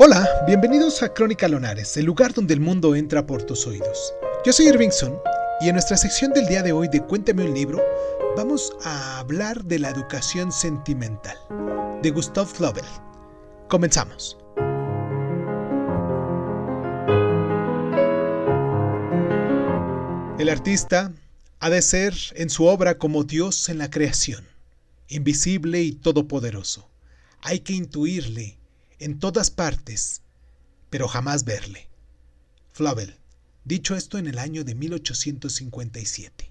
Hola, 0.00 0.28
bienvenidos 0.46 1.02
a 1.02 1.12
Crónica 1.12 1.48
Lonares, 1.48 1.96
el 1.96 2.04
lugar 2.04 2.32
donde 2.32 2.54
el 2.54 2.60
mundo 2.60 2.94
entra 2.94 3.26
por 3.26 3.42
tus 3.42 3.66
oídos. 3.66 4.14
Yo 4.46 4.52
soy 4.52 4.68
Irvingson 4.68 5.18
y 5.60 5.66
en 5.66 5.72
nuestra 5.72 5.96
sección 5.96 6.32
del 6.32 6.46
día 6.46 6.62
de 6.62 6.70
hoy 6.70 6.86
de 6.86 7.04
Cuéntame 7.04 7.42
un 7.42 7.52
libro, 7.52 7.82
vamos 8.36 8.70
a 8.84 9.18
hablar 9.18 9.64
de 9.64 9.80
la 9.80 9.90
educación 9.90 10.52
sentimental, 10.52 11.36
de 12.00 12.10
Gustav 12.12 12.46
Flaubert. 12.46 12.86
Comenzamos. 13.68 14.38
El 20.38 20.48
artista 20.48 21.12
ha 21.58 21.70
de 21.70 21.82
ser 21.82 22.14
en 22.36 22.50
su 22.50 22.66
obra 22.66 22.98
como 22.98 23.24
Dios 23.24 23.68
en 23.68 23.78
la 23.78 23.90
creación, 23.90 24.46
invisible 25.08 25.82
y 25.82 25.90
todopoderoso. 25.90 26.88
Hay 27.42 27.60
que 27.60 27.72
intuirle 27.72 28.57
en 28.98 29.18
todas 29.18 29.50
partes, 29.50 30.22
pero 30.90 31.08
jamás 31.08 31.44
verle. 31.44 31.88
Flaubert, 32.72 33.16
dicho 33.64 33.96
esto 33.96 34.18
en 34.18 34.26
el 34.26 34.38
año 34.38 34.64
de 34.64 34.74
1857. 34.74 36.50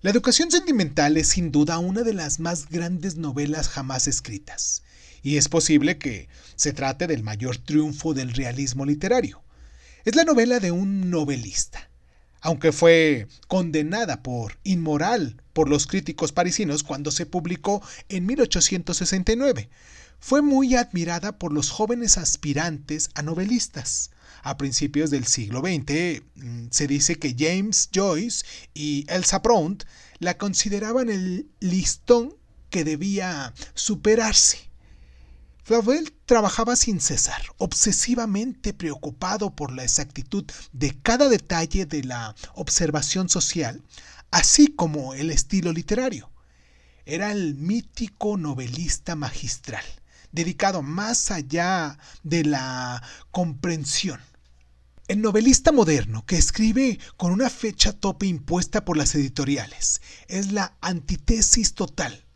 La 0.00 0.10
educación 0.10 0.50
sentimental 0.50 1.16
es 1.16 1.28
sin 1.28 1.50
duda 1.50 1.78
una 1.78 2.02
de 2.02 2.14
las 2.14 2.38
más 2.38 2.68
grandes 2.68 3.16
novelas 3.16 3.68
jamás 3.68 4.06
escritas, 4.06 4.82
y 5.22 5.36
es 5.36 5.48
posible 5.48 5.98
que 5.98 6.28
se 6.54 6.72
trate 6.72 7.06
del 7.06 7.22
mayor 7.22 7.56
triunfo 7.56 8.14
del 8.14 8.32
realismo 8.32 8.84
literario. 8.84 9.42
Es 10.04 10.14
la 10.14 10.24
novela 10.24 10.60
de 10.60 10.70
un 10.70 11.10
novelista, 11.10 11.90
aunque 12.40 12.70
fue 12.72 13.26
condenada 13.48 14.22
por 14.22 14.58
inmoral 14.62 15.42
por 15.52 15.68
los 15.68 15.88
críticos 15.88 16.30
parisinos 16.30 16.84
cuando 16.84 17.10
se 17.10 17.26
publicó 17.26 17.82
en 18.08 18.26
1869 18.26 19.68
fue 20.20 20.42
muy 20.42 20.74
admirada 20.74 21.38
por 21.38 21.52
los 21.52 21.70
jóvenes 21.70 22.18
aspirantes 22.18 23.10
a 23.14 23.22
novelistas. 23.22 24.10
A 24.42 24.56
principios 24.56 25.10
del 25.10 25.26
siglo 25.26 25.60
XX 25.60 26.22
mm, 26.34 26.66
se 26.70 26.86
dice 26.86 27.16
que 27.16 27.34
James 27.38 27.88
Joyce 27.92 28.44
y 28.74 29.04
Elsa 29.08 29.42
Prout 29.42 29.84
la 30.18 30.36
consideraban 30.36 31.08
el 31.08 31.48
listón 31.60 32.34
que 32.70 32.84
debía 32.84 33.52
superarse. 33.74 34.68
Flaubert 35.64 36.14
trabajaba 36.24 36.76
sin 36.76 37.00
cesar, 37.00 37.42
obsesivamente 37.58 38.72
preocupado 38.72 39.54
por 39.54 39.72
la 39.72 39.84
exactitud 39.84 40.44
de 40.72 40.98
cada 41.02 41.28
detalle 41.28 41.84
de 41.84 42.04
la 42.04 42.34
observación 42.54 43.28
social, 43.28 43.82
así 44.30 44.68
como 44.68 45.14
el 45.14 45.30
estilo 45.30 45.72
literario. 45.72 46.30
Era 47.04 47.32
el 47.32 47.54
mítico 47.54 48.36
novelista 48.36 49.14
magistral 49.14 49.84
dedicado 50.32 50.82
más 50.82 51.30
allá 51.30 51.98
de 52.22 52.44
la 52.44 53.02
comprensión. 53.30 54.20
El 55.08 55.22
novelista 55.22 55.72
moderno 55.72 56.26
que 56.26 56.36
escribe 56.36 56.98
con 57.16 57.32
una 57.32 57.48
fecha 57.48 57.92
tope 57.92 58.26
impuesta 58.26 58.84
por 58.84 58.96
las 58.96 59.14
editoriales 59.14 60.02
es 60.26 60.52
la 60.52 60.76
antítesis 60.82 61.74
total. 61.74 62.26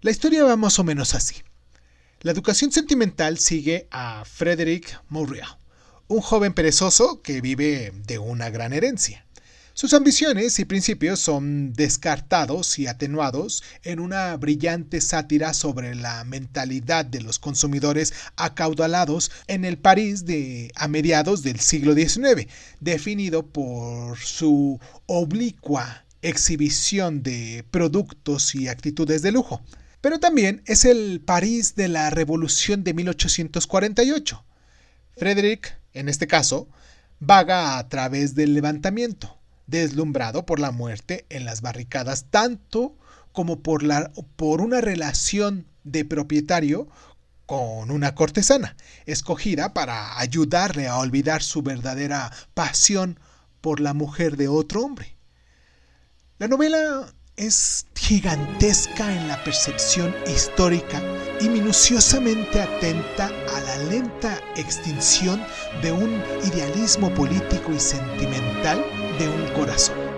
La 0.00 0.10
historia 0.10 0.42
va 0.42 0.56
más 0.56 0.80
o 0.80 0.84
menos 0.84 1.14
así. 1.14 1.36
La 2.20 2.32
educación 2.32 2.72
sentimental 2.72 3.38
sigue 3.38 3.86
a 3.92 4.24
Frederick 4.24 5.00
Mourier, 5.08 5.46
un 6.08 6.20
joven 6.20 6.52
perezoso 6.52 7.22
que 7.22 7.40
vive 7.40 7.92
de 8.06 8.18
una 8.18 8.50
gran 8.50 8.72
herencia. 8.72 9.24
Sus 9.74 9.94
ambiciones 9.94 10.58
y 10.58 10.66
principios 10.66 11.18
son 11.18 11.72
descartados 11.72 12.78
y 12.78 12.88
atenuados 12.88 13.62
en 13.84 14.00
una 14.00 14.36
brillante 14.36 15.00
sátira 15.00 15.54
sobre 15.54 15.94
la 15.94 16.24
mentalidad 16.24 17.06
de 17.06 17.22
los 17.22 17.38
consumidores 17.38 18.12
acaudalados 18.36 19.30
en 19.46 19.64
el 19.64 19.78
París 19.78 20.26
de 20.26 20.70
a 20.74 20.88
mediados 20.88 21.42
del 21.42 21.58
siglo 21.58 21.94
XIX, 21.94 22.48
definido 22.80 23.46
por 23.46 24.18
su 24.18 24.78
oblicua 25.06 26.04
exhibición 26.20 27.22
de 27.22 27.64
productos 27.70 28.54
y 28.54 28.68
actitudes 28.68 29.22
de 29.22 29.32
lujo. 29.32 29.62
Pero 30.02 30.20
también 30.20 30.62
es 30.66 30.84
el 30.84 31.22
París 31.24 31.76
de 31.76 31.88
la 31.88 32.10
Revolución 32.10 32.84
de 32.84 32.92
1848. 32.92 34.44
Frederick, 35.16 35.78
en 35.94 36.10
este 36.10 36.26
caso, 36.26 36.68
vaga 37.20 37.78
a 37.78 37.88
través 37.88 38.34
del 38.34 38.52
levantamiento 38.52 39.41
deslumbrado 39.66 40.46
por 40.46 40.60
la 40.60 40.70
muerte 40.70 41.26
en 41.28 41.44
las 41.44 41.60
barricadas, 41.60 42.26
tanto 42.30 42.96
como 43.32 43.60
por, 43.60 43.82
la, 43.82 44.12
por 44.36 44.60
una 44.60 44.80
relación 44.80 45.66
de 45.84 46.04
propietario 46.04 46.88
con 47.46 47.90
una 47.90 48.14
cortesana, 48.14 48.76
escogida 49.06 49.74
para 49.74 50.18
ayudarle 50.18 50.88
a 50.88 50.98
olvidar 50.98 51.42
su 51.42 51.62
verdadera 51.62 52.30
pasión 52.54 53.18
por 53.60 53.80
la 53.80 53.94
mujer 53.94 54.36
de 54.36 54.48
otro 54.48 54.82
hombre. 54.82 55.16
La 56.38 56.48
novela 56.48 57.12
es 57.36 57.86
gigantesca 57.94 59.14
en 59.14 59.28
la 59.28 59.42
percepción 59.42 60.14
histórica 60.26 61.02
y 61.40 61.48
minuciosamente 61.48 62.60
atenta 62.60 63.26
a 63.26 63.60
la 63.60 63.76
lenta 63.90 64.38
extinción 64.56 65.42
de 65.82 65.92
un 65.92 66.22
idealismo 66.44 67.12
político 67.14 67.72
y 67.72 67.80
sentimental 67.80 68.84
de 69.18 69.28
un 69.28 69.46
corazón. 69.54 70.11